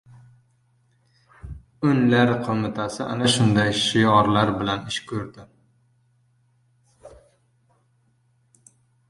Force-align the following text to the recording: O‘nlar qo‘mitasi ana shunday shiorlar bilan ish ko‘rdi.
O‘nlar 1.89 2.31
qo‘mitasi 2.47 3.03
ana 3.07 3.29
shunday 3.35 3.77
shiorlar 3.83 4.53
bilan 4.63 4.89
ish 4.93 4.99
ko‘rdi. 5.13 5.47